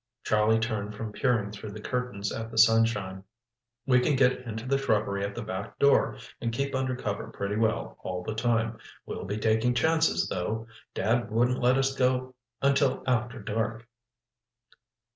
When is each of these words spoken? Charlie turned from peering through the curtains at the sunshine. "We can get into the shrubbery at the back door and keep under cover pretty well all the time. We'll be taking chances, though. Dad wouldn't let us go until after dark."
Charlie 0.23 0.57
turned 0.57 0.95
from 0.95 1.11
peering 1.11 1.51
through 1.51 1.73
the 1.73 1.79
curtains 1.79 2.31
at 2.33 2.49
the 2.49 2.57
sunshine. 2.57 3.23
"We 3.85 3.99
can 3.99 4.15
get 4.15 4.39
into 4.47 4.65
the 4.67 4.79
shrubbery 4.79 5.23
at 5.23 5.35
the 5.35 5.43
back 5.43 5.77
door 5.77 6.17
and 6.41 6.51
keep 6.51 6.73
under 6.73 6.95
cover 6.95 7.27
pretty 7.27 7.55
well 7.55 7.99
all 8.01 8.23
the 8.23 8.33
time. 8.33 8.79
We'll 9.05 9.25
be 9.25 9.37
taking 9.37 9.75
chances, 9.75 10.27
though. 10.27 10.65
Dad 10.95 11.29
wouldn't 11.29 11.61
let 11.61 11.77
us 11.77 11.95
go 11.95 12.33
until 12.63 13.03
after 13.05 13.39
dark." 13.43 13.87